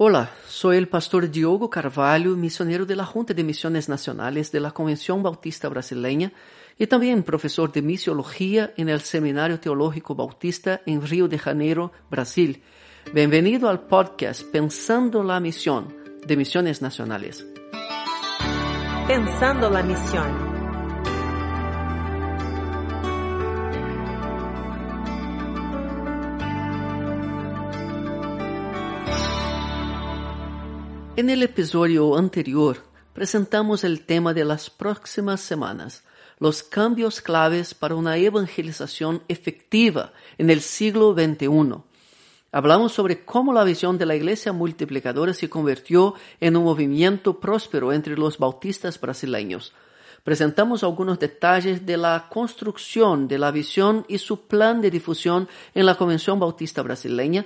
Hola, 0.00 0.30
soy 0.46 0.76
el 0.76 0.86
pastor 0.86 1.28
Diogo 1.28 1.68
Carvalho, 1.68 2.36
misionero 2.36 2.86
de 2.86 2.94
la 2.94 3.04
Junta 3.04 3.34
de 3.34 3.42
Misiones 3.42 3.88
Nacionales 3.88 4.52
de 4.52 4.60
la 4.60 4.70
Convención 4.70 5.24
Bautista 5.24 5.68
Brasileña 5.68 6.32
y 6.78 6.86
también 6.86 7.24
profesor 7.24 7.72
de 7.72 7.82
misiología 7.82 8.72
en 8.76 8.90
el 8.90 9.00
Seminario 9.00 9.58
Teológico 9.58 10.14
Bautista 10.14 10.82
en 10.86 11.04
Río 11.04 11.26
de 11.26 11.40
Janeiro, 11.40 11.90
Brasil. 12.12 12.62
Bienvenido 13.12 13.68
al 13.68 13.88
podcast 13.88 14.44
Pensando 14.44 15.24
la 15.24 15.40
Misión 15.40 15.92
de 16.24 16.36
Misiones 16.36 16.80
Nacionales. 16.80 17.44
Pensando 19.08 19.68
la 19.68 19.82
Misión. 19.82 20.47
En 31.18 31.30
el 31.30 31.42
episodio 31.42 32.16
anterior 32.16 32.76
presentamos 33.12 33.82
el 33.82 34.06
tema 34.06 34.34
de 34.34 34.44
las 34.44 34.70
próximas 34.70 35.40
semanas, 35.40 36.04
los 36.38 36.62
cambios 36.62 37.20
claves 37.20 37.74
para 37.74 37.96
una 37.96 38.16
evangelización 38.18 39.24
efectiva 39.26 40.12
en 40.38 40.48
el 40.48 40.60
siglo 40.60 41.14
XXI. 41.14 41.82
Hablamos 42.52 42.92
sobre 42.92 43.24
cómo 43.24 43.52
la 43.52 43.64
visión 43.64 43.98
de 43.98 44.06
la 44.06 44.14
iglesia 44.14 44.52
multiplicadora 44.52 45.34
se 45.34 45.50
convirtió 45.50 46.14
en 46.38 46.56
un 46.56 46.62
movimiento 46.62 47.40
próspero 47.40 47.92
entre 47.92 48.16
los 48.16 48.38
bautistas 48.38 49.00
brasileños. 49.00 49.72
Presentamos 50.22 50.84
algunos 50.84 51.18
detalles 51.18 51.84
de 51.84 51.96
la 51.96 52.28
construcción 52.30 53.26
de 53.26 53.38
la 53.38 53.50
visión 53.50 54.04
y 54.06 54.18
su 54.18 54.46
plan 54.46 54.80
de 54.80 54.92
difusión 54.92 55.48
en 55.74 55.84
la 55.84 55.96
Convención 55.96 56.38
Bautista 56.38 56.80
Brasileña 56.82 57.44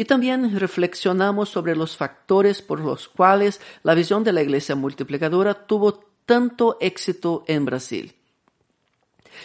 y 0.00 0.06
también 0.06 0.58
reflexionamos 0.58 1.50
sobre 1.50 1.76
los 1.76 1.94
factores 1.94 2.62
por 2.62 2.80
los 2.80 3.06
cuales 3.06 3.60
la 3.82 3.94
visión 3.94 4.24
de 4.24 4.32
la 4.32 4.40
iglesia 4.40 4.74
multiplicadora 4.74 5.66
tuvo 5.66 6.00
tanto 6.24 6.78
éxito 6.80 7.44
en 7.46 7.66
Brasil. 7.66 8.14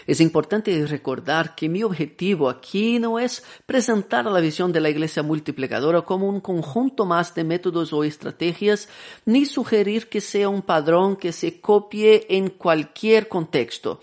Es 0.07 0.21
importante 0.21 0.85
recordar 0.85 1.55
que 1.55 1.67
mi 1.67 1.83
objetivo 1.83 2.47
aquí 2.47 2.99
no 2.99 3.19
es 3.19 3.43
presentar 3.65 4.23
la 4.27 4.39
visión 4.39 4.71
de 4.71 4.79
la 4.79 4.89
iglesia 4.89 5.23
multiplicadora 5.23 6.03
como 6.03 6.29
un 6.29 6.39
conjunto 6.39 7.05
más 7.05 7.35
de 7.35 7.43
métodos 7.43 7.91
o 7.91 8.05
estrategias, 8.05 8.87
ni 9.25 9.45
sugerir 9.45 10.07
que 10.07 10.21
sea 10.21 10.47
un 10.47 10.61
padrón 10.61 11.17
que 11.17 11.33
se 11.33 11.59
copie 11.59 12.27
en 12.29 12.47
cualquier 12.47 13.27
contexto. 13.27 13.99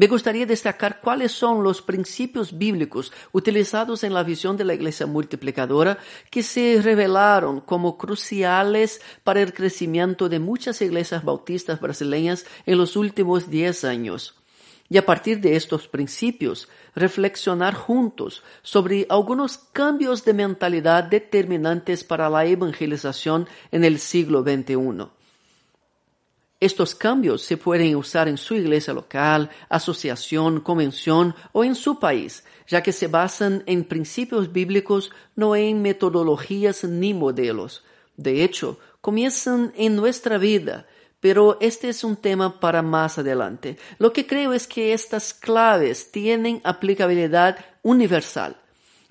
Me 0.00 0.06
gustaría 0.06 0.46
destacar 0.46 1.02
cuáles 1.02 1.30
son 1.30 1.62
los 1.62 1.82
principios 1.82 2.56
bíblicos 2.56 3.12
utilizados 3.32 4.02
en 4.02 4.14
la 4.14 4.22
visión 4.22 4.56
de 4.56 4.64
la 4.64 4.72
iglesia 4.72 5.04
multiplicadora 5.04 5.98
que 6.30 6.42
se 6.42 6.80
revelaron 6.80 7.60
como 7.60 7.98
cruciales 7.98 9.02
para 9.24 9.42
el 9.42 9.52
crecimiento 9.52 10.30
de 10.30 10.38
muchas 10.38 10.80
iglesias 10.80 11.22
bautistas 11.22 11.82
brasileñas 11.82 12.46
en 12.64 12.78
los 12.78 12.96
últimos 12.96 13.50
diez 13.50 13.84
años. 13.84 14.36
Y 14.88 14.96
a 14.96 15.04
partir 15.04 15.38
de 15.42 15.54
estos 15.54 15.86
principios, 15.86 16.70
reflexionar 16.94 17.74
juntos 17.74 18.42
sobre 18.62 19.06
algunos 19.10 19.58
cambios 19.58 20.24
de 20.24 20.32
mentalidad 20.32 21.04
determinantes 21.04 22.04
para 22.04 22.30
la 22.30 22.46
evangelización 22.46 23.46
en 23.70 23.84
el 23.84 23.98
siglo 23.98 24.42
XXI. 24.42 25.19
Estos 26.60 26.94
cambios 26.94 27.40
se 27.40 27.56
pueden 27.56 27.96
usar 27.96 28.28
en 28.28 28.36
su 28.36 28.54
iglesia 28.54 28.92
local, 28.92 29.48
asociación, 29.70 30.60
convención 30.60 31.34
o 31.52 31.64
en 31.64 31.74
su 31.74 31.98
país, 31.98 32.44
ya 32.68 32.82
que 32.82 32.92
se 32.92 33.08
basan 33.08 33.62
en 33.64 33.82
principios 33.82 34.52
bíblicos, 34.52 35.10
no 35.34 35.56
en 35.56 35.80
metodologías 35.80 36.84
ni 36.84 37.14
modelos. 37.14 37.82
De 38.18 38.44
hecho, 38.44 38.78
comienzan 39.00 39.72
en 39.74 39.96
nuestra 39.96 40.36
vida, 40.36 40.86
pero 41.18 41.56
este 41.62 41.88
es 41.88 42.04
un 42.04 42.16
tema 42.16 42.60
para 42.60 42.82
más 42.82 43.18
adelante. 43.18 43.78
Lo 43.98 44.12
que 44.12 44.26
creo 44.26 44.52
es 44.52 44.66
que 44.66 44.92
estas 44.92 45.32
claves 45.32 46.12
tienen 46.12 46.60
aplicabilidad 46.62 47.56
universal, 47.82 48.58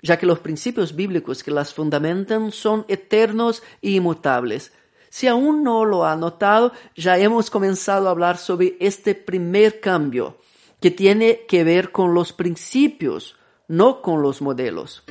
ya 0.02 0.16
que 0.20 0.26
los 0.26 0.38
principios 0.38 0.94
bíblicos 0.94 1.42
que 1.42 1.50
las 1.50 1.74
fundamentan 1.74 2.52
son 2.52 2.84
eternos 2.86 3.64
e 3.82 3.90
inmutables 3.90 4.70
si 5.10 5.26
aún 5.26 5.62
no 5.62 5.84
lo 5.84 6.06
ha 6.06 6.16
notado, 6.16 6.72
ya 6.96 7.18
hemos 7.18 7.50
comenzado 7.50 8.08
a 8.08 8.12
hablar 8.12 8.38
sobre 8.38 8.76
este 8.80 9.14
primer 9.14 9.80
cambio, 9.80 10.38
que 10.80 10.90
tiene 10.90 11.44
que 11.46 11.62
ver 11.64 11.92
con 11.92 12.14
los 12.14 12.32
principios, 12.32 13.36
no 13.68 14.00
con 14.00 14.22
los 14.22 14.40
modelos. 14.40 15.02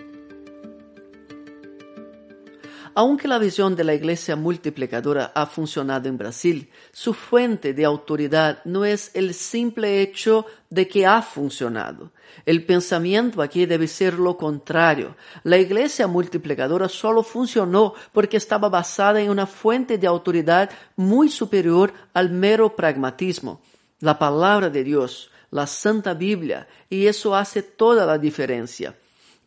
Aunque 3.01 3.29
la 3.29 3.39
visión 3.39 3.77
de 3.77 3.85
la 3.85 3.93
iglesia 3.93 4.35
multiplicadora 4.35 5.31
ha 5.33 5.45
funcionado 5.45 6.09
en 6.09 6.17
Brasil, 6.17 6.69
su 6.91 7.13
fuente 7.13 7.73
de 7.73 7.85
autoridad 7.85 8.59
no 8.65 8.83
es 8.83 9.11
el 9.13 9.33
simple 9.33 10.01
hecho 10.01 10.45
de 10.69 10.85
que 10.85 11.05
ha 11.05 11.21
funcionado. 11.21 12.11
El 12.45 12.65
pensamiento 12.65 13.41
aquí 13.41 13.65
debe 13.65 13.87
ser 13.87 14.15
lo 14.15 14.35
contrario. 14.35 15.15
La 15.43 15.57
iglesia 15.57 16.07
multiplicadora 16.07 16.89
solo 16.89 17.23
funcionó 17.23 17.93
porque 18.11 18.35
estaba 18.35 18.67
basada 18.67 19.21
en 19.21 19.29
una 19.29 19.47
fuente 19.47 19.97
de 19.97 20.05
autoridad 20.05 20.69
muy 20.97 21.29
superior 21.29 21.93
al 22.13 22.31
mero 22.31 22.75
pragmatismo, 22.75 23.61
la 24.01 24.19
palabra 24.19 24.69
de 24.69 24.83
Dios, 24.83 25.31
la 25.51 25.67
Santa 25.67 26.13
Biblia, 26.13 26.67
y 26.89 27.07
eso 27.07 27.33
hace 27.33 27.63
toda 27.63 28.05
la 28.05 28.17
diferencia. 28.17 28.93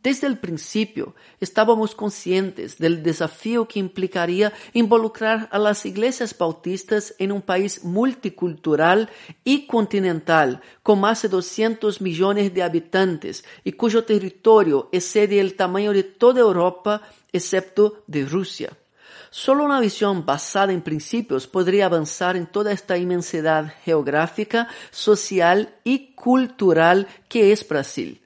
Desde 0.02 0.26
el 0.26 0.38
principio 0.38 1.14
estábamos 1.38 1.94
conscientes 1.94 2.78
del 2.78 3.04
desafío 3.04 3.68
que 3.68 3.78
implicaría 3.78 4.52
involucrar 4.72 5.48
a 5.52 5.60
las 5.60 5.86
iglesias 5.86 6.36
bautistas 6.36 7.14
en 7.18 7.30
un 7.30 7.40
país 7.40 7.84
multicultural 7.84 9.10
y 9.44 9.66
continental 9.66 10.60
con 10.82 10.98
más 10.98 11.22
de 11.22 11.28
200 11.28 12.00
millones 12.00 12.52
de 12.52 12.64
habitantes 12.64 13.44
y 13.62 13.72
cuyo 13.72 14.04
territorio 14.04 14.88
excede 14.90 15.38
el 15.38 15.54
tamaño 15.54 15.92
de 15.92 16.02
toda 16.02 16.40
Europa 16.40 17.02
excepto 17.32 18.02
de 18.08 18.26
Rusia. 18.26 18.76
Solo 19.30 19.64
una 19.64 19.80
visión 19.80 20.26
basada 20.26 20.72
en 20.72 20.82
principios 20.82 21.46
podría 21.46 21.86
avanzar 21.86 22.36
en 22.36 22.46
toda 22.46 22.72
esta 22.72 22.98
inmensidad 22.98 23.72
geográfica, 23.84 24.66
social 24.90 25.76
y 25.84 26.12
cultural 26.14 27.06
que 27.28 27.52
es 27.52 27.66
Brasil. 27.66 28.21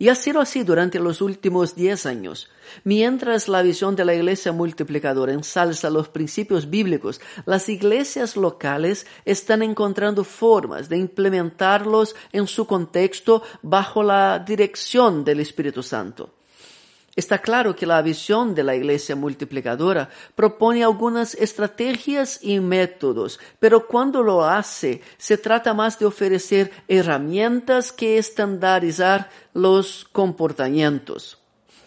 Y 0.00 0.10
ha 0.10 0.14
sido 0.14 0.40
así 0.40 0.62
durante 0.62 1.00
los 1.00 1.20
últimos 1.20 1.74
diez 1.74 2.06
años. 2.06 2.48
Mientras 2.84 3.48
la 3.48 3.62
visión 3.62 3.96
de 3.96 4.04
la 4.04 4.14
iglesia 4.14 4.52
multiplicadora 4.52 5.32
ensalza 5.32 5.90
los 5.90 6.08
principios 6.08 6.70
bíblicos, 6.70 7.20
las 7.46 7.68
iglesias 7.68 8.36
locales 8.36 9.08
están 9.24 9.60
encontrando 9.62 10.22
formas 10.22 10.88
de 10.88 10.98
implementarlos 10.98 12.14
en 12.30 12.46
su 12.46 12.66
contexto 12.66 13.42
bajo 13.62 14.04
la 14.04 14.38
dirección 14.38 15.24
del 15.24 15.40
Espíritu 15.40 15.82
Santo. 15.82 16.37
Está 17.18 17.38
claro 17.38 17.74
que 17.74 17.84
la 17.84 18.00
visión 18.00 18.54
de 18.54 18.62
la 18.62 18.76
iglesia 18.76 19.16
multiplicadora 19.16 20.08
propone 20.36 20.84
algunas 20.84 21.34
estrategias 21.34 22.38
y 22.42 22.60
métodos, 22.60 23.40
pero 23.58 23.88
cuando 23.88 24.22
lo 24.22 24.44
hace, 24.44 25.02
se 25.16 25.36
trata 25.36 25.74
más 25.74 25.98
de 25.98 26.06
ofrecer 26.06 26.70
herramientas 26.86 27.90
que 27.90 28.18
estandarizar 28.18 29.30
los 29.52 30.06
comportamientos. 30.12 31.42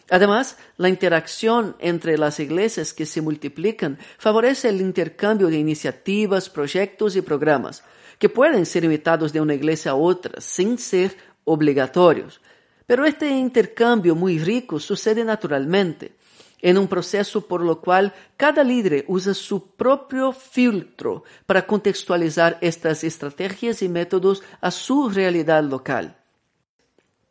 Además, 0.10 0.58
la 0.76 0.90
interacción 0.90 1.78
entre 1.80 2.18
las 2.18 2.42
iglesias 2.42 2.94
que 2.94 3.06
se 3.06 3.22
multiplican 3.22 4.00
favorece 4.18 4.68
el 4.68 4.82
intercambio 4.82 5.48
de 5.48 5.60
iniciativas, 5.60 6.50
proyectos 6.50 7.16
y 7.16 7.22
programas, 7.22 7.86
que 8.20 8.28
pueden 8.28 8.66
ser 8.66 8.84
imitados 8.84 9.32
de 9.32 9.40
una 9.40 9.54
iglesia 9.54 9.92
a 9.92 9.96
otra 9.96 10.42
sin 10.42 10.78
ser 10.78 11.16
obligatorios. 11.46 12.42
Pero 12.86 13.06
este 13.06 13.30
intercambio 13.30 14.16
muy 14.16 14.40
rico 14.40 14.80
sucede 14.80 15.24
naturalmente, 15.24 16.16
en 16.62 16.78
un 16.78 16.88
proceso 16.88 17.48
por 17.48 17.62
lo 17.62 17.82
cual 17.82 18.14
cada 18.38 18.64
líder 18.64 19.06
usa 19.08 19.34
su 19.34 19.76
propio 19.76 20.32
filtro 20.32 21.24
para 21.46 21.66
contextualizar 21.66 22.58
estas 22.62 23.04
estrategias 23.04 23.82
y 23.82 23.90
métodos 23.90 24.44
a 24.62 24.72
su 24.72 25.10
realidad 25.10 25.64
local. 25.64 26.21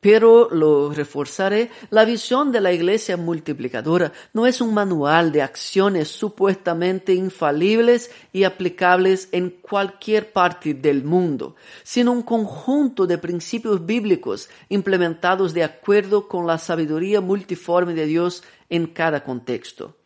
Pero 0.01 0.49
lo 0.51 0.91
reforzaré, 0.95 1.71
la 1.91 2.07
visión 2.07 2.53
de 2.53 2.63
la 2.63 2.73
iglesia 2.73 3.19
multiplicadora 3.19 4.15
no 4.33 4.47
es 4.47 4.63
un 4.63 4.73
manual 4.73 5.31
de 5.31 5.43
acciones 5.43 6.09
supuestamente 6.09 7.13
infalibles 7.13 8.11
y 8.33 8.45
aplicables 8.45 9.29
en 9.31 9.51
cualquier 9.51 10.33
parte 10.33 10.73
del 10.73 11.05
mundo, 11.05 11.55
sino 11.83 12.13
un 12.13 12.23
conjunto 12.23 13.07
de 13.07 13.19
principios 13.19 13.85
bíblicos 13.85 14.49
implementados 14.71 15.53
de 15.53 15.65
acuerdo 15.65 16.29
con 16.29 16.47
la 16.47 16.57
sabiduría 16.57 17.21
multiforme 17.21 17.93
de 17.93 18.07
Dios 18.07 18.43
en 18.71 18.87
cada 18.87 19.23
contexto. 19.23 19.97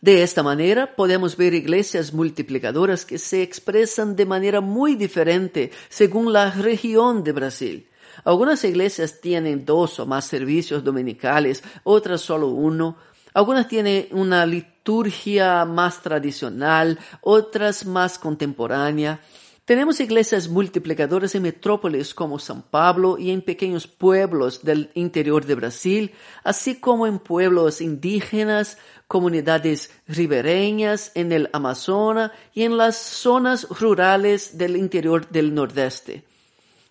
De 0.00 0.22
esta 0.22 0.42
manera 0.42 0.96
podemos 0.96 1.36
ver 1.36 1.52
iglesias 1.52 2.14
multiplicadoras 2.14 3.04
que 3.04 3.18
se 3.18 3.42
expresan 3.42 4.16
de 4.16 4.24
manera 4.24 4.62
muy 4.62 4.94
diferente 4.94 5.72
según 5.90 6.32
la 6.32 6.50
región 6.52 7.22
de 7.22 7.32
Brasil 7.32 7.88
algunas 8.24 8.64
iglesias 8.64 9.20
tienen 9.20 9.64
dos 9.64 9.98
o 10.00 10.06
más 10.06 10.24
servicios 10.24 10.82
dominicales, 10.84 11.62
otras 11.84 12.20
solo 12.20 12.48
uno. 12.48 12.96
Algunas 13.34 13.68
tienen 13.68 14.08
una 14.12 14.46
liturgia 14.46 15.64
más 15.64 16.00
tradicional, 16.00 16.98
otras 17.20 17.84
más 17.84 18.18
contemporánea. 18.18 19.20
Tenemos 19.66 19.98
iglesias 19.98 20.48
multiplicadoras 20.48 21.34
en 21.34 21.42
metrópolis 21.42 22.14
como 22.14 22.38
San 22.38 22.62
Pablo 22.62 23.18
y 23.18 23.32
en 23.32 23.42
pequeños 23.42 23.88
pueblos 23.88 24.62
del 24.62 24.90
interior 24.94 25.44
de 25.44 25.56
Brasil, 25.56 26.12
así 26.44 26.78
como 26.78 27.04
en 27.04 27.18
pueblos 27.18 27.80
indígenas, 27.80 28.78
comunidades 29.08 29.90
ribereñas 30.06 31.10
en 31.16 31.32
el 31.32 31.50
Amazonas 31.52 32.30
y 32.54 32.62
en 32.62 32.76
las 32.76 32.96
zonas 32.96 33.66
rurales 33.68 34.56
del 34.56 34.76
interior 34.76 35.28
del 35.30 35.52
Nordeste. 35.52 36.24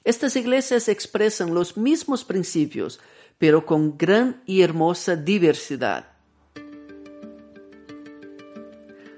Estas 0.05 0.35
iglesias 0.35 0.87
expresan 0.87 1.55
los 1.55 1.77
mismos 1.77 2.23
principios, 2.23 2.99
pero 3.39 3.65
con 3.65 3.97
gran 3.97 4.43
y 4.45 4.61
hermosa 4.61 5.15
diversidad. 5.15 6.09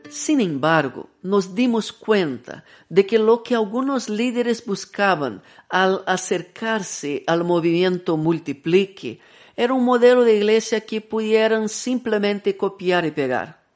Sin 0.10 0.40
embargo, 0.40 1.10
nos 1.22 1.54
dimos 1.54 1.92
cuenta 1.92 2.64
de 2.88 3.06
que 3.06 3.20
lo 3.20 3.44
que 3.44 3.54
algunos 3.54 4.08
líderes 4.08 4.66
buscaban 4.66 5.44
al 5.68 6.04
acercarse 6.08 7.26
al 7.28 7.44
movimiento 7.44 8.16
multiplique 8.16 9.20
era 9.58 9.74
un 9.74 9.84
modelo 9.84 10.24
de 10.24 10.38
iglesia 10.38 10.80
que 10.86 11.02
pudieran 11.02 11.68
simplemente 11.68 12.56
copiar 12.56 13.06
y 13.06 13.12
pegar. 13.12 13.67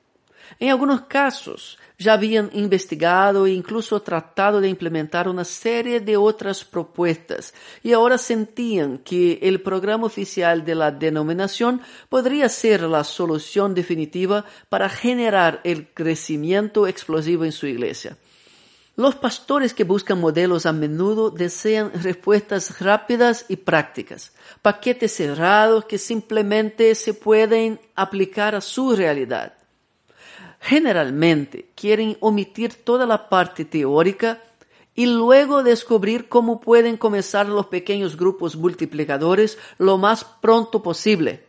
En 0.59 0.69
algunos 0.69 1.01
casos, 1.01 1.77
ya 2.01 2.13
habían 2.13 2.50
investigado 2.53 3.45
e 3.45 3.51
incluso 3.51 4.01
tratado 4.01 4.59
de 4.59 4.68
implementar 4.68 5.27
una 5.27 5.45
serie 5.45 6.00
de 6.00 6.18
otras 6.18 6.63
propuestas 6.65 7.53
y 7.83 7.94
ahora 7.94 8.18
sentían 8.18 8.98
que 8.98 9.39
el 9.44 9.62
programa 9.62 10.07
oficial 10.07 10.65
de 10.65 10.75
la 10.75 10.92
denominación 10.92 11.81
podría 12.09 12.50
ser 12.50 12.81
la 12.81 13.03
solución 13.03 13.75
definitiva 13.75 14.45
para 14.69 14.89
generar 14.89 15.62
el 15.63 15.94
crecimiento 15.94 16.88
explosivo 16.88 17.45
en 17.45 17.51
su 17.51 17.68
iglesia. 17.68 18.18
Los 18.95 19.15
pastores 19.15 19.74
que 19.74 19.86
buscan 19.86 20.19
modelos 20.19 20.65
a 20.65 20.74
menudo 20.74 21.31
desean 21.31 21.92
respuestas 22.03 22.81
rápidas 22.81 23.45
y 23.48 23.56
prácticas, 23.56 24.33
paquetes 24.62 25.15
cerrados 25.15 25.86
que 25.86 25.98
simplemente 25.98 26.94
se 26.95 27.13
pueden 27.13 27.80
aplicar 27.95 28.53
a 28.53 28.62
su 28.62 28.95
realidad 28.95 29.60
generalmente 30.61 31.71
quieren 31.75 32.15
omitir 32.19 32.73
toda 32.73 33.05
la 33.05 33.27
parte 33.27 33.65
teórica 33.65 34.41
y 34.95 35.07
luego 35.07 35.63
descubrir 35.63 36.29
cómo 36.29 36.61
pueden 36.61 36.97
comenzar 36.97 37.49
los 37.49 37.65
pequeños 37.65 38.15
grupos 38.15 38.55
multiplicadores 38.55 39.57
lo 39.79 39.97
más 39.97 40.23
pronto 40.23 40.83
posible. 40.83 41.43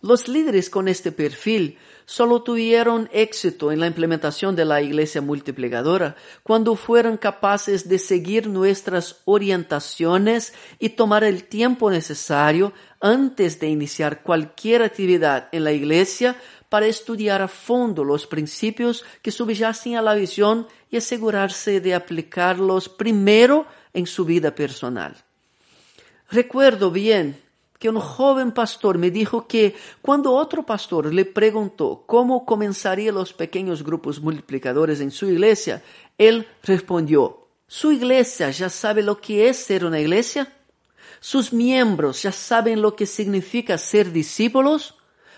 Los 0.00 0.28
líderes 0.28 0.70
con 0.70 0.86
este 0.86 1.10
perfil 1.10 1.76
solo 2.06 2.42
tuvieron 2.42 3.10
éxito 3.12 3.72
en 3.72 3.80
la 3.80 3.88
implementación 3.88 4.54
de 4.54 4.64
la 4.64 4.80
iglesia 4.80 5.20
multiplicadora 5.20 6.14
cuando 6.44 6.76
fueron 6.76 7.16
capaces 7.16 7.88
de 7.88 7.98
seguir 7.98 8.46
nuestras 8.46 9.16
orientaciones 9.24 10.54
y 10.78 10.90
tomar 10.90 11.24
el 11.24 11.44
tiempo 11.44 11.90
necesario 11.90 12.72
antes 13.00 13.58
de 13.58 13.68
iniciar 13.68 14.22
cualquier 14.22 14.82
actividad 14.82 15.48
en 15.50 15.64
la 15.64 15.72
iglesia 15.72 16.36
para 16.68 16.86
estudiar 16.86 17.42
a 17.42 17.48
fondo 17.48 18.04
los 18.04 18.26
principios 18.26 19.04
que 19.22 19.30
subyacen 19.30 19.96
a 19.96 20.02
la 20.02 20.14
visión 20.14 20.66
y 20.90 20.96
asegurarse 20.96 21.80
de 21.80 21.94
aplicarlos 21.94 22.88
primero 22.88 23.66
en 23.92 24.06
su 24.06 24.24
vida 24.24 24.54
personal. 24.54 25.16
Recuerdo 26.30 26.90
bien 26.90 27.40
que 27.78 27.88
un 27.88 28.00
joven 28.00 28.52
pastor 28.52 28.98
me 28.98 29.10
dijo 29.10 29.46
que 29.46 29.74
cuando 30.02 30.32
otro 30.32 30.66
pastor 30.66 31.12
le 31.14 31.24
preguntó 31.24 32.02
cómo 32.06 32.44
comenzaría 32.44 33.12
los 33.12 33.32
pequeños 33.32 33.82
grupos 33.82 34.20
multiplicadores 34.20 35.00
en 35.00 35.10
su 35.10 35.26
iglesia, 35.26 35.82
él 36.18 36.46
respondió, 36.64 37.48
¿su 37.66 37.92
iglesia 37.92 38.50
ya 38.50 38.68
sabe 38.68 39.02
lo 39.02 39.20
que 39.20 39.48
es 39.48 39.56
ser 39.56 39.84
una 39.84 40.00
iglesia? 40.00 40.52
¿Sus 41.20 41.52
miembros 41.52 42.22
ya 42.22 42.32
saben 42.32 42.82
lo 42.82 42.94
que 42.94 43.06
significa 43.06 43.78
ser 43.78 44.12
discípulos? 44.12 44.96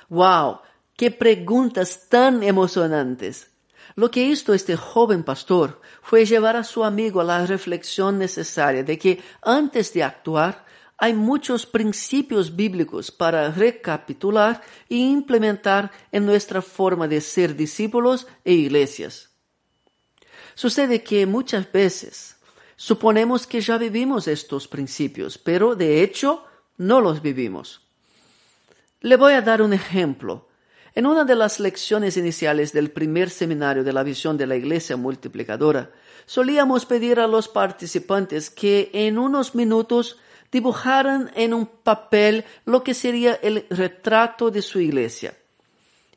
¡Wow! 0.08 0.60
Qué 1.00 1.10
preguntas 1.10 2.10
tan 2.10 2.42
emocionantes. 2.42 3.46
Lo 3.94 4.10
que 4.10 4.22
hizo 4.22 4.52
este 4.52 4.76
joven 4.76 5.22
pastor 5.22 5.80
fue 6.02 6.26
llevar 6.26 6.56
a 6.56 6.62
su 6.62 6.84
amigo 6.84 7.22
a 7.22 7.24
la 7.24 7.46
reflexión 7.46 8.18
necesaria 8.18 8.84
de 8.84 8.98
que 8.98 9.22
antes 9.40 9.94
de 9.94 10.02
actuar 10.02 10.66
hay 10.98 11.14
muchos 11.14 11.64
principios 11.64 12.54
bíblicos 12.54 13.10
para 13.10 13.50
recapitular 13.50 14.60
e 14.90 14.96
implementar 14.96 15.90
en 16.12 16.26
nuestra 16.26 16.60
forma 16.60 17.08
de 17.08 17.22
ser 17.22 17.56
discípulos 17.56 18.26
e 18.44 18.52
iglesias. 18.52 19.30
Sucede 20.54 21.02
que 21.02 21.24
muchas 21.24 21.72
veces 21.72 22.36
suponemos 22.76 23.46
que 23.46 23.62
ya 23.62 23.78
vivimos 23.78 24.28
estos 24.28 24.68
principios, 24.68 25.38
pero 25.38 25.74
de 25.74 26.02
hecho 26.02 26.44
no 26.76 27.00
los 27.00 27.22
vivimos. 27.22 27.88
Le 29.00 29.16
voy 29.16 29.32
a 29.32 29.40
dar 29.40 29.62
un 29.62 29.72
ejemplo 29.72 30.49
en 30.94 31.06
una 31.06 31.24
de 31.24 31.36
las 31.36 31.60
lecciones 31.60 32.16
iniciales 32.16 32.72
del 32.72 32.90
primer 32.90 33.30
seminario 33.30 33.84
de 33.84 33.92
la 33.92 34.02
visión 34.02 34.36
de 34.36 34.46
la 34.46 34.56
Iglesia 34.56 34.96
multiplicadora, 34.96 35.90
solíamos 36.26 36.86
pedir 36.86 37.20
a 37.20 37.26
los 37.26 37.48
participantes 37.48 38.50
que 38.50 38.90
en 38.92 39.18
unos 39.18 39.54
minutos 39.54 40.18
dibujaran 40.50 41.30
en 41.34 41.54
un 41.54 41.66
papel 41.66 42.44
lo 42.64 42.82
que 42.82 42.94
sería 42.94 43.34
el 43.34 43.66
retrato 43.70 44.50
de 44.50 44.62
su 44.62 44.80
iglesia. 44.80 45.34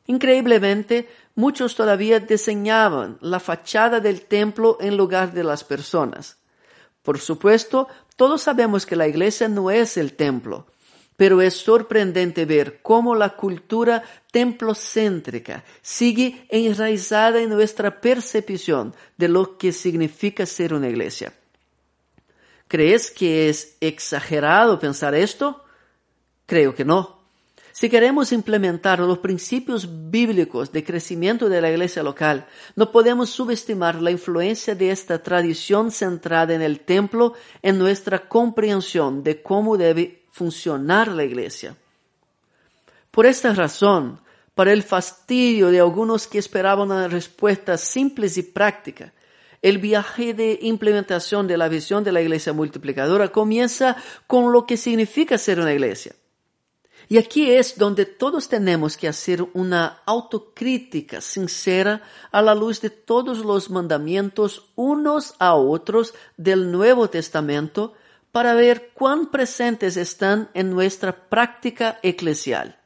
Increíblemente, 0.06 1.08
muchos 1.34 1.74
todavía 1.74 2.20
diseñaban 2.20 3.18
la 3.20 3.40
fachada 3.40 4.00
del 4.00 4.22
templo 4.22 4.76
en 4.80 4.96
lugar 4.96 5.32
de 5.32 5.44
las 5.44 5.64
personas. 5.64 6.36
Por 7.02 7.18
supuesto, 7.18 7.88
todos 8.16 8.42
sabemos 8.42 8.86
que 8.86 8.96
la 8.96 9.08
iglesia 9.08 9.48
no 9.48 9.70
es 9.70 9.96
el 9.96 10.14
templo, 10.14 10.66
pero 11.16 11.40
es 11.40 11.54
sorprendente 11.54 12.44
ver 12.44 12.80
cómo 12.82 13.14
la 13.14 13.36
cultura 13.36 14.02
templocéntrica 14.32 15.64
sigue 15.80 16.46
enraizada 16.48 17.40
en 17.40 17.50
nuestra 17.50 18.00
percepción 18.00 18.94
de 19.16 19.28
lo 19.28 19.56
que 19.56 19.72
significa 19.72 20.44
ser 20.46 20.74
una 20.74 20.88
iglesia. 20.88 21.32
¿Crees 22.66 23.10
que 23.10 23.48
es 23.48 23.76
exagerado 23.80 24.80
pensar 24.80 25.14
esto? 25.14 25.62
Creo 26.46 26.74
que 26.74 26.84
no. 26.84 27.22
Si 27.70 27.88
queremos 27.90 28.30
implementar 28.30 29.00
los 29.00 29.18
principios 29.18 29.88
bíblicos 30.10 30.70
de 30.70 30.84
crecimiento 30.84 31.48
de 31.48 31.60
la 31.60 31.70
iglesia 31.70 32.04
local, 32.04 32.46
no 32.76 32.92
podemos 32.92 33.30
subestimar 33.30 34.00
la 34.00 34.12
influencia 34.12 34.76
de 34.76 34.90
esta 34.90 35.22
tradición 35.22 35.90
centrada 35.90 36.54
en 36.54 36.62
el 36.62 36.80
templo 36.80 37.34
en 37.62 37.78
nuestra 37.78 38.28
comprensión 38.28 39.24
de 39.24 39.42
cómo 39.42 39.76
debe 39.76 40.23
funcionar 40.34 41.06
la 41.06 41.22
iglesia. 41.22 41.76
Por 43.12 43.24
esta 43.24 43.54
razón, 43.54 44.20
para 44.56 44.72
el 44.72 44.82
fastidio 44.82 45.70
de 45.70 45.78
algunos 45.78 46.26
que 46.26 46.38
esperaban 46.38 46.90
una 46.90 47.06
respuesta 47.06 47.78
simple 47.78 48.26
y 48.34 48.42
práctica, 48.42 49.12
el 49.62 49.78
viaje 49.78 50.34
de 50.34 50.58
implementación 50.62 51.46
de 51.46 51.56
la 51.56 51.68
visión 51.68 52.02
de 52.02 52.10
la 52.10 52.20
iglesia 52.20 52.52
multiplicadora 52.52 53.30
comienza 53.30 53.96
con 54.26 54.52
lo 54.52 54.66
que 54.66 54.76
significa 54.76 55.38
ser 55.38 55.60
una 55.60 55.72
iglesia. 55.72 56.16
Y 57.08 57.18
aquí 57.18 57.52
es 57.52 57.78
donde 57.78 58.04
todos 58.04 58.48
tenemos 58.48 58.96
que 58.96 59.06
hacer 59.06 59.46
una 59.52 60.02
autocrítica 60.04 61.20
sincera 61.20 62.02
a 62.32 62.42
la 62.42 62.56
luz 62.56 62.80
de 62.80 62.90
todos 62.90 63.38
los 63.38 63.70
mandamientos 63.70 64.72
unos 64.74 65.36
a 65.38 65.54
otros 65.54 66.12
del 66.36 66.72
Nuevo 66.72 67.08
Testamento 67.08 67.94
para 68.34 68.52
ver 68.54 68.90
cuán 68.94 69.30
presentes 69.30 69.96
están 69.96 70.50
en 70.54 70.70
nuestra 70.70 71.28
práctica 71.28 72.00
eclesial. 72.02 72.80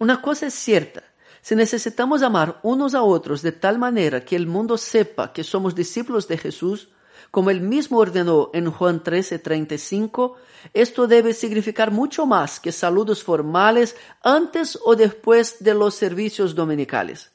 Una 0.00 0.20
cosa 0.20 0.48
es 0.48 0.54
cierta, 0.54 1.04
si 1.40 1.54
necesitamos 1.54 2.24
amar 2.24 2.58
unos 2.64 2.96
a 2.96 3.04
otros 3.04 3.42
de 3.42 3.52
tal 3.52 3.78
manera 3.78 4.24
que 4.24 4.34
el 4.34 4.48
mundo 4.48 4.76
sepa 4.76 5.32
que 5.32 5.44
somos 5.44 5.76
discípulos 5.76 6.26
de 6.26 6.36
Jesús, 6.36 6.88
como 7.30 7.50
él 7.50 7.60
mismo 7.60 7.98
ordenó 7.98 8.50
en 8.54 8.68
Juan 8.72 9.04
13:35, 9.04 10.34
esto 10.74 11.06
debe 11.06 11.32
significar 11.32 11.92
mucho 11.92 12.26
más 12.26 12.58
que 12.58 12.72
saludos 12.72 13.22
formales 13.22 13.94
antes 14.24 14.76
o 14.84 14.96
después 14.96 15.58
de 15.60 15.74
los 15.74 15.94
servicios 15.94 16.56
dominicales. 16.56 17.30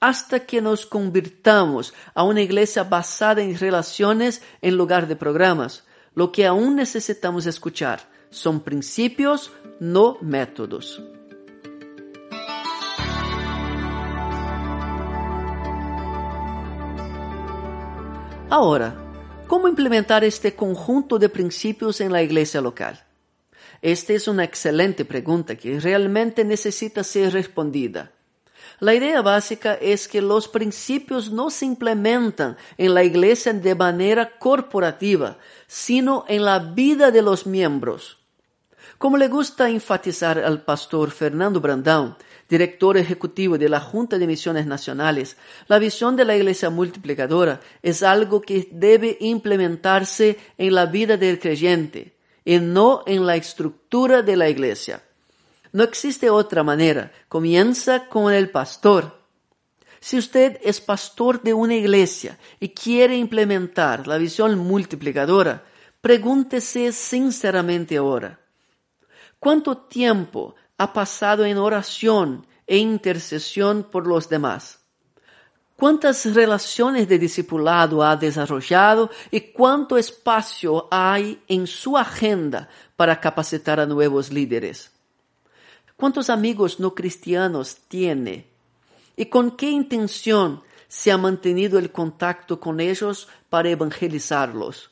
Hasta 0.00 0.40
que 0.40 0.60
nos 0.60 0.84
convirtamos 0.84 1.94
a 2.12 2.24
una 2.24 2.42
iglesia 2.42 2.84
basada 2.84 3.40
en 3.40 3.58
relaciones 3.58 4.42
en 4.60 4.76
lugar 4.76 5.08
de 5.08 5.16
programas, 5.16 5.85
lo 6.16 6.32
que 6.32 6.46
aún 6.46 6.74
necesitamos 6.76 7.44
escuchar 7.44 8.00
son 8.30 8.60
principios, 8.60 9.52
no 9.78 10.16
métodos. 10.22 11.02
Ahora, 18.48 18.96
¿cómo 19.46 19.68
implementar 19.68 20.24
este 20.24 20.54
conjunto 20.54 21.18
de 21.18 21.28
principios 21.28 22.00
en 22.00 22.10
la 22.12 22.22
iglesia 22.22 22.62
local? 22.62 23.04
Esta 23.82 24.14
es 24.14 24.26
una 24.26 24.44
excelente 24.44 25.04
pregunta 25.04 25.54
que 25.56 25.78
realmente 25.78 26.46
necesita 26.46 27.04
ser 27.04 27.34
respondida. 27.34 28.15
La 28.80 28.94
idea 28.94 29.22
básica 29.22 29.74
es 29.74 30.08
que 30.08 30.20
los 30.20 30.48
principios 30.48 31.30
no 31.30 31.50
se 31.50 31.64
implementan 31.64 32.56
en 32.76 32.94
la 32.94 33.04
iglesia 33.04 33.52
de 33.52 33.74
manera 33.74 34.38
corporativa, 34.38 35.38
sino 35.66 36.24
en 36.28 36.44
la 36.44 36.58
vida 36.58 37.10
de 37.10 37.22
los 37.22 37.46
miembros. 37.46 38.18
Como 38.98 39.16
le 39.16 39.28
gusta 39.28 39.68
enfatizar 39.68 40.38
al 40.38 40.62
pastor 40.62 41.10
Fernando 41.10 41.60
Brandão, 41.60 42.16
director 42.48 42.96
ejecutivo 42.96 43.58
de 43.58 43.68
la 43.68 43.80
Junta 43.80 44.18
de 44.18 44.26
Misiones 44.26 44.66
Nacionales, 44.66 45.36
la 45.68 45.78
visión 45.78 46.16
de 46.16 46.24
la 46.24 46.36
Iglesia 46.36 46.70
multiplicadora 46.70 47.60
es 47.82 48.02
algo 48.02 48.40
que 48.40 48.68
debe 48.70 49.16
implementarse 49.20 50.38
en 50.56 50.74
la 50.74 50.86
vida 50.86 51.16
del 51.16 51.38
creyente 51.38 52.16
y 52.44 52.58
no 52.58 53.02
en 53.06 53.26
la 53.26 53.36
estructura 53.36 54.22
de 54.22 54.36
la 54.36 54.48
Iglesia. 54.48 55.02
No 55.76 55.84
existe 55.84 56.30
otra 56.30 56.62
manera. 56.62 57.12
Comienza 57.28 58.08
con 58.08 58.32
el 58.32 58.48
pastor. 58.48 59.20
Si 60.00 60.16
usted 60.16 60.58
es 60.62 60.80
pastor 60.80 61.42
de 61.42 61.52
una 61.52 61.74
iglesia 61.74 62.38
y 62.58 62.70
quiere 62.70 63.14
implementar 63.18 64.06
la 64.06 64.16
visión 64.16 64.56
multiplicadora, 64.56 65.66
pregúntese 66.00 66.92
sinceramente 66.92 67.98
ahora, 67.98 68.40
¿cuánto 69.38 69.76
tiempo 69.76 70.54
ha 70.78 70.94
pasado 70.94 71.44
en 71.44 71.58
oración 71.58 72.46
e 72.66 72.78
intercesión 72.78 73.82
por 73.82 74.06
los 74.06 74.30
demás? 74.30 74.78
¿Cuántas 75.76 76.24
relaciones 76.34 77.06
de 77.06 77.18
discipulado 77.18 78.02
ha 78.02 78.16
desarrollado 78.16 79.10
y 79.30 79.52
cuánto 79.52 79.98
espacio 79.98 80.88
hay 80.90 81.42
en 81.48 81.66
su 81.66 81.98
agenda 81.98 82.66
para 82.96 83.20
capacitar 83.20 83.78
a 83.78 83.84
nuevos 83.84 84.32
líderes? 84.32 84.95
¿Cuántos 85.96 86.30
amigos 86.30 86.80
no 86.80 86.94
cristianos 86.94 87.76
tiene? 87.88 88.46
¿Y 89.16 89.26
con 89.26 89.56
qué 89.56 89.70
intención 89.70 90.62
se 90.88 91.10
ha 91.10 91.18
mantenido 91.18 91.78
el 91.78 91.90
contacto 91.90 92.60
con 92.60 92.80
ellos 92.80 93.28
para 93.48 93.70
evangelizarlos? 93.70 94.90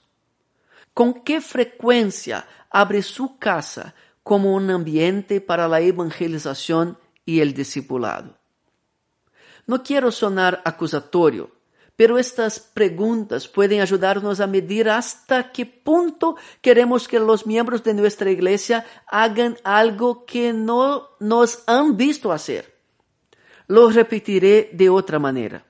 ¿Con 0.95 1.23
qué 1.25 1.41
frecuencia 1.41 2.47
abre 2.71 3.03
su 3.03 3.39
casa 3.39 3.95
como 4.25 4.55
un 4.55 4.71
ambiente 4.71 5.41
para 5.41 5.69
la 5.69 5.81
evangelización 5.81 6.99
y 7.25 7.41
el 7.41 7.55
discipulado. 7.55 8.37
No 9.67 9.83
quiero 9.83 10.11
sonar 10.11 10.61
acusatorio, 10.65 11.51
pero 11.97 12.19
estas 12.19 12.59
preguntas 12.59 13.47
pueden 13.47 13.81
ayudarnos 13.81 14.41
a 14.41 14.47
medir 14.47 14.89
hasta 14.89 15.53
qué 15.53 15.65
punto 15.65 16.37
queremos 16.61 17.07
que 17.07 17.21
los 17.21 17.47
miembros 17.47 17.85
de 17.85 17.95
nuestra 17.95 18.31
iglesia 18.31 18.85
hagan 19.07 19.57
algo 19.63 20.25
que 20.25 20.53
no 20.53 21.11
nos 21.21 21.63
han 21.67 21.97
visto 21.97 22.33
hacer. 22.33 22.75
Lo 23.69 23.91
repetiré 23.91 24.71
de 24.73 24.91
otra 24.91 25.19
manera. 25.19 25.65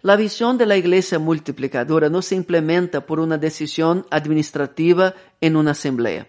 La 0.00 0.16
visión 0.16 0.58
de 0.58 0.66
la 0.66 0.76
iglesia 0.76 1.18
multiplicadora 1.18 2.08
no 2.08 2.22
se 2.22 2.34
implementa 2.34 3.06
por 3.06 3.20
una 3.20 3.38
decisión 3.38 4.06
administrativa 4.10 5.14
en 5.40 5.56
una 5.56 5.72
asamblea. 5.72 6.28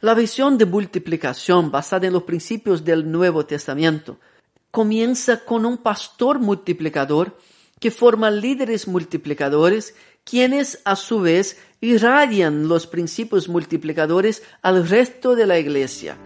La 0.00 0.14
visión 0.14 0.58
de 0.58 0.66
multiplicación 0.66 1.70
basada 1.70 2.06
en 2.06 2.12
los 2.12 2.22
principios 2.22 2.84
del 2.84 3.10
Nuevo 3.10 3.46
Testamento 3.46 4.18
comienza 4.70 5.44
con 5.44 5.66
un 5.66 5.78
pastor 5.78 6.38
multiplicador 6.38 7.36
que 7.80 7.90
forma 7.90 8.30
líderes 8.30 8.86
multiplicadores, 8.86 9.94
quienes 10.24 10.80
a 10.84 10.94
su 10.96 11.20
vez 11.20 11.58
irradian 11.80 12.68
los 12.68 12.86
principios 12.86 13.48
multiplicadores 13.48 14.42
al 14.62 14.86
resto 14.88 15.34
de 15.34 15.46
la 15.46 15.58
iglesia. 15.58 16.18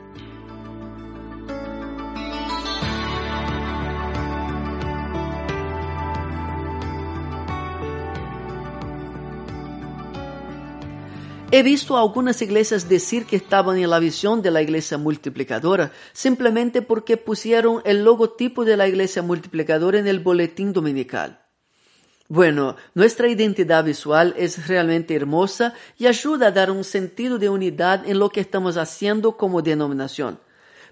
He 11.53 11.63
visto 11.63 11.97
algunas 11.97 12.43
iglesias 12.43 12.89
decir 12.89 13.27
que 13.27 13.37
estaban 13.37 13.79
en 13.79 13.89
la 13.89 14.01
visión 14.01 14.43
de 14.43 14.51
la 14.51 14.61
iglesia 14.61 14.99
multiplicadora 14.99 15.93
simplemente 16.13 16.83
porque 16.83 17.17
pusieron 17.17 17.81
el 17.85 18.03
logotipo 18.03 18.65
de 18.65 18.77
la 18.77 18.89
iglesia 18.89 19.23
multiplicadora 19.23 20.01
en 20.01 20.09
el 20.09 20.19
boletín 20.19 20.73
dominical. 20.73 21.44
Bueno, 22.29 22.77
nuestra 22.95 23.29
identidad 23.29 23.85
visual 23.85 24.35
es 24.39 24.67
realmente 24.67 25.15
hermosa 25.15 25.75
y 25.99 26.07
ayuda 26.07 26.47
a 26.47 26.53
dar 26.53 26.71
un 26.71 26.83
sentido 26.83 27.39
de 27.39 27.51
unidad 27.51 28.09
en 28.09 28.19
lo 28.19 28.31
que 28.31 28.41
estamos 28.41 28.79
haciendo 28.79 29.37
como 29.37 29.61
denominación. 29.61 30.39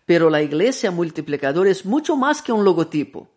Pero 0.04 0.28
la 0.28 0.42
iglesia 0.42 0.90
multiplicadora 0.90 1.70
es 1.70 1.86
mucho 1.86 2.16
más 2.16 2.42
que 2.42 2.52
un 2.52 2.64
logotipo. 2.64 3.28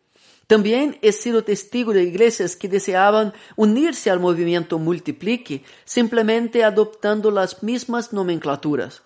También 0.46 1.00
he 1.02 1.14
sido 1.14 1.44
testigo 1.44 1.94
de 1.94 2.04
iglesias 2.04 2.56
que 2.56 2.68
deseaban 2.68 3.34
unirse 3.56 4.12
al 4.12 4.20
movimiento 4.20 4.78
Multiplique 4.78 5.64
simplemente 5.86 6.64
adoptando 6.64 7.32
las 7.32 7.64
mismas 7.64 8.12
nomenclaturas. 8.12 9.04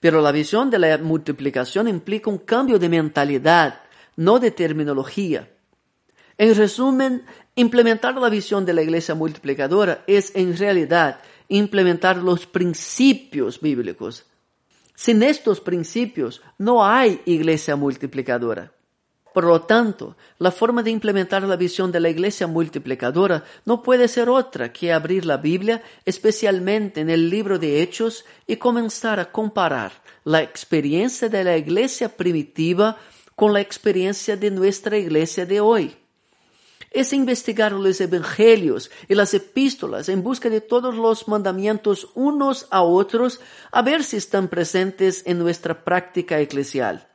Pero 0.00 0.20
la 0.20 0.32
visión 0.32 0.70
de 0.70 0.78
la 0.78 0.98
multiplicación 0.98 1.88
implica 1.88 2.30
un 2.30 2.38
cambio 2.38 2.78
de 2.78 2.90
mentalidad, 2.90 3.80
no 4.16 4.38
de 4.38 4.50
terminología. 4.50 5.50
En 6.38 6.54
resumen, 6.54 7.24
implementar 7.56 8.16
la 8.16 8.28
visión 8.28 8.64
de 8.64 8.72
la 8.72 8.82
iglesia 8.82 9.16
multiplicadora 9.16 10.04
es 10.06 10.30
en 10.36 10.56
realidad 10.56 11.20
implementar 11.48 12.18
los 12.18 12.46
principios 12.46 13.60
bíblicos. 13.60 14.24
Sin 14.94 15.24
estos 15.24 15.60
principios 15.60 16.40
no 16.56 16.84
hay 16.84 17.20
iglesia 17.24 17.74
multiplicadora. 17.74 18.72
Por 19.34 19.44
lo 19.44 19.62
tanto, 19.62 20.16
la 20.38 20.50
forma 20.52 20.82
de 20.82 20.90
implementar 20.90 21.42
la 21.42 21.56
visión 21.56 21.90
de 21.90 22.00
la 22.00 22.08
iglesia 22.08 22.46
multiplicadora 22.46 23.44
no 23.64 23.82
puede 23.82 24.06
ser 24.08 24.28
otra 24.28 24.72
que 24.72 24.92
abrir 24.92 25.24
la 25.26 25.36
Biblia, 25.36 25.82
especialmente 26.04 27.00
en 27.00 27.10
el 27.10 27.28
libro 27.30 27.58
de 27.58 27.82
Hechos, 27.82 28.24
y 28.46 28.56
comenzar 28.56 29.20
a 29.20 29.30
comparar 29.30 29.92
la 30.24 30.42
experiencia 30.42 31.28
de 31.28 31.44
la 31.44 31.56
iglesia 31.56 32.08
primitiva 32.16 32.96
con 33.34 33.52
la 33.52 33.60
experiencia 33.60 34.36
de 34.36 34.50
nuestra 34.50 34.98
iglesia 34.98 35.44
de 35.44 35.60
hoy. 35.60 35.96
Es 36.90 37.12
investigar 37.12 37.72
los 37.72 38.00
evangelios 38.00 38.90
y 39.08 39.14
las 39.14 39.34
epístolas 39.34 40.08
en 40.08 40.22
busca 40.22 40.48
de 40.48 40.60
todos 40.60 40.94
los 40.94 41.28
mandamientos 41.28 42.08
unos 42.14 42.66
a 42.70 42.82
otros 42.82 43.40
a 43.70 43.82
ver 43.82 44.02
si 44.04 44.16
están 44.16 44.48
presentes 44.48 45.22
en 45.26 45.38
nuestra 45.38 45.84
práctica 45.84 46.40
eclesial. 46.40 47.08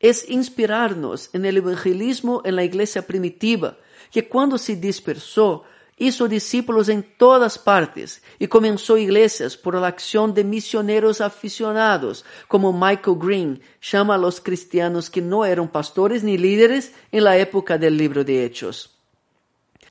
Es 0.00 0.28
inspirarnos 0.28 1.30
en 1.32 1.44
el 1.44 1.58
evangelismo 1.58 2.42
en 2.44 2.56
la 2.56 2.64
iglesia 2.64 3.06
primitiva, 3.06 3.78
que 4.10 4.28
cuando 4.28 4.58
se 4.58 4.76
dispersó, 4.76 5.64
hizo 5.96 6.28
discípulos 6.28 6.88
en 6.88 7.02
todas 7.16 7.58
partes 7.58 8.22
y 8.38 8.48
comenzó 8.48 8.96
iglesias 8.98 9.56
por 9.56 9.74
la 9.74 9.86
acción 9.86 10.34
de 10.34 10.44
misioneros 10.44 11.20
aficionados, 11.20 12.24
como 12.48 12.72
Michael 12.72 13.18
Green 13.18 13.62
llama 13.80 14.14
a 14.14 14.18
los 14.18 14.40
cristianos 14.40 15.10
que 15.10 15.22
no 15.22 15.44
eran 15.44 15.68
pastores 15.68 16.22
ni 16.22 16.38
líderes 16.38 16.92
en 17.12 17.24
la 17.24 17.36
época 17.38 17.78
del 17.78 17.96
libro 17.96 18.24
de 18.24 18.44
Hechos. 18.44 18.98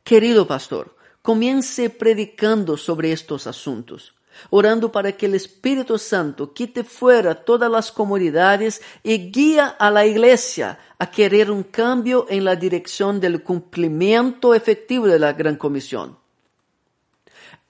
Querido 0.03 0.47
pastor, 0.47 0.95
comience 1.21 1.89
predicando 1.89 2.77
sobre 2.77 3.11
estos 3.11 3.47
asuntos 3.47 4.14
orando 4.49 4.91
para 4.91 5.11
que 5.11 5.25
el 5.25 5.35
Espíritu 5.35 5.97
Santo 5.97 6.53
quite 6.53 6.83
fuera 6.83 7.35
todas 7.35 7.69
las 7.69 7.91
comunidades 7.91 8.81
y 9.03 9.31
guía 9.31 9.67
a 9.67 9.91
la 9.91 10.05
iglesia 10.05 10.79
a 10.97 11.09
querer 11.09 11.51
un 11.51 11.63
cambio 11.63 12.25
en 12.29 12.45
la 12.45 12.55
dirección 12.55 13.19
del 13.19 13.43
cumplimiento 13.43 14.53
efectivo 14.53 15.07
de 15.07 15.19
la 15.19 15.33
Gran 15.33 15.55
Comisión. 15.55 16.17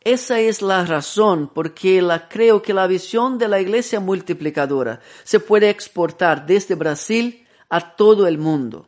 Esa 0.02 0.40
es 0.40 0.62
la 0.62 0.86
razón 0.86 1.48
por 1.48 1.74
que 1.74 2.00
la 2.02 2.30
creo 2.30 2.62
que 2.62 2.76
la 2.76 2.86
visión 2.86 3.40
de 3.40 3.48
la 3.48 3.60
iglesia 3.60 4.00
multiplicadora 4.00 5.00
se 5.24 5.40
puede 5.40 5.72
exportar 5.72 6.46
desde 6.46 6.76
Brasil 6.76 7.48
a 7.70 7.96
todo 7.96 8.28
el 8.28 8.38
mundo. 8.38 8.88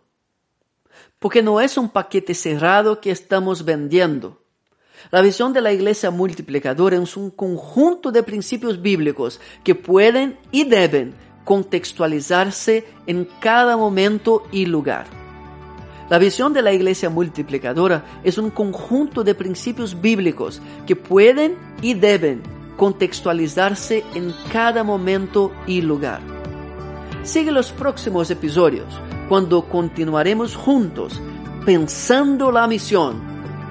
Porque 1.18 1.42
no 1.42 1.60
es 1.60 1.76
un 1.76 1.90
paquete 1.90 2.36
cerrado 2.36 3.02
que 3.02 3.10
estamos 3.10 3.66
vendiendo 3.66 4.44
la 5.12 5.22
visión 5.22 5.54
de 5.54 5.62
la 5.62 5.72
iglesia 5.72 6.12
multiplicadora 6.12 6.98
es 6.98 7.16
un 7.16 7.32
conjunto 7.32 8.12
de 8.12 8.24
principios 8.24 8.82
bíblicos 8.82 9.39
que 9.63 9.75
pueden 9.75 10.38
y 10.51 10.66
deben 10.66 11.13
contextualizarse 11.46 12.86
en 13.06 13.27
cada 13.39 13.77
momento 13.77 14.44
y 14.51 14.66
lugar. 14.66 15.06
La 16.10 16.20
visión 16.20 16.54
de 16.54 16.62
la 16.62 16.74
iglesia 16.74 17.10
multiplicadora 17.10 18.04
es 18.24 18.38
un 18.38 18.50
conjunto 18.50 19.24
de 19.24 19.36
principios 19.36 20.00
bíblicos 20.00 20.62
que 20.86 20.96
pueden 20.96 21.58
y 21.82 21.94
deben 21.94 22.42
contextualizarse 22.77 24.04
en 24.13 24.34
cada 24.51 24.84
momento 24.84 25.51
y 25.66 25.82
lugar. 25.82 26.22
Sigue 27.24 27.51
los 27.51 27.72
próximos 27.72 28.32
episodios 28.32 28.88
cuando 29.27 29.63
continuaremos 29.63 30.56
juntos 30.56 31.22
pensando 31.66 32.51
la 32.51 32.68
misión. 32.68 33.37